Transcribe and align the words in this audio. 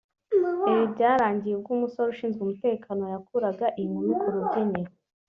Ibi 0.71 0.83
byarangiye 0.93 1.53
ubwo 1.55 1.69
umusore 1.77 2.07
ushinzwe 2.09 2.39
umutekano 2.43 3.03
yakuraga 3.13 3.65
iyi 3.79 3.87
nkumi 3.91 4.13
ku 4.21 4.27
rubyiniro 4.33 4.91